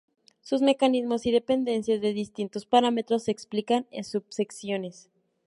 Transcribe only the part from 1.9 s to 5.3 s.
de distintos parámetros se explican en subsecciones.